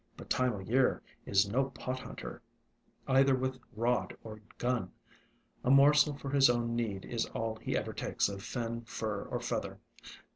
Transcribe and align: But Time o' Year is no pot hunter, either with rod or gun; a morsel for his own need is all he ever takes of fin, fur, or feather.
But 0.17 0.31
Time 0.31 0.53
o' 0.53 0.59
Year 0.61 1.03
is 1.27 1.47
no 1.47 1.65
pot 1.69 1.99
hunter, 1.99 2.41
either 3.07 3.35
with 3.35 3.59
rod 3.75 4.17
or 4.23 4.41
gun; 4.57 4.91
a 5.63 5.69
morsel 5.69 6.17
for 6.17 6.31
his 6.31 6.49
own 6.49 6.75
need 6.75 7.05
is 7.05 7.27
all 7.35 7.57
he 7.57 7.77
ever 7.77 7.93
takes 7.93 8.27
of 8.27 8.41
fin, 8.41 8.81
fur, 8.85 9.21
or 9.25 9.39
feather. 9.39 9.77